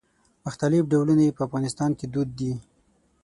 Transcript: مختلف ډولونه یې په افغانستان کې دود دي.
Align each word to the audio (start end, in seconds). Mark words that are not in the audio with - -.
مختلف 0.45 0.83
ډولونه 0.91 1.21
یې 1.27 1.35
په 1.37 1.41
افغانستان 1.47 1.91
کې 1.99 2.05
دود 2.13 2.29
دي. 2.39 2.53